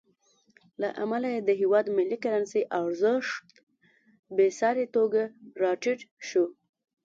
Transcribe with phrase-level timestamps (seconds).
[0.81, 3.45] له امله یې د هېواد ملي کرنسۍ ارزښت
[4.35, 5.21] بېساري توګه
[5.61, 6.45] راټیټ شو.